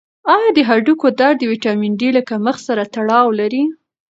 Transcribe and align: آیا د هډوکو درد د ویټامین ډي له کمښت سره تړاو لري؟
آیا 0.33 0.49
د 0.53 0.59
هډوکو 0.69 1.07
درد 1.19 1.37
د 1.39 1.43
ویټامین 1.51 1.93
ډي 1.99 2.09
له 2.17 2.21
کمښت 2.29 2.61
سره 2.67 2.83
تړاو 2.95 3.27
لري؟ 3.39 3.63